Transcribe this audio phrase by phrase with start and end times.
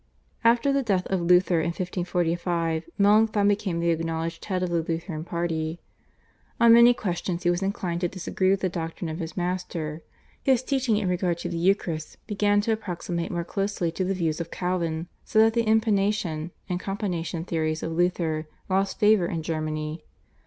[0.43, 5.23] After the death of Luther in 1545 Melanchthon became the acknowledged head of the Lutheran
[5.23, 5.79] party.
[6.59, 10.01] On many questions he was inclined to disagree with the doctrine of his master.
[10.41, 14.41] His teaching in regard to the Eucharist began to approximate more closely to the views
[14.41, 20.03] of Calvin, so that the Impanation and Companation theories of Luther lost favour in Germany.